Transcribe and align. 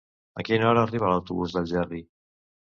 A 0.41 0.45
quina 0.47 0.65
hora 0.69 0.85
arriba 0.85 1.13
l'autobús 1.13 1.55
d'Algerri? 1.59 2.05